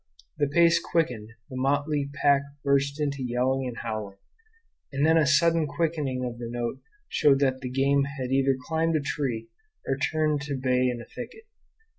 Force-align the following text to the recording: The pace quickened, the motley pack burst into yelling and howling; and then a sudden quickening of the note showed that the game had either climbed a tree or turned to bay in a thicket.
The 0.39 0.47
pace 0.47 0.79
quickened, 0.79 1.29
the 1.47 1.55
motley 1.57 2.09
pack 2.23 2.41
burst 2.63 2.99
into 2.99 3.21
yelling 3.23 3.67
and 3.67 3.77
howling; 3.83 4.17
and 4.91 5.05
then 5.05 5.15
a 5.15 5.27
sudden 5.27 5.67
quickening 5.67 6.25
of 6.25 6.39
the 6.39 6.49
note 6.49 6.79
showed 7.07 7.37
that 7.41 7.61
the 7.61 7.69
game 7.69 8.05
had 8.17 8.31
either 8.31 8.57
climbed 8.65 8.95
a 8.95 8.99
tree 8.99 9.47
or 9.85 9.97
turned 9.97 10.41
to 10.45 10.55
bay 10.55 10.89
in 10.89 10.99
a 11.01 11.05
thicket. 11.05 11.43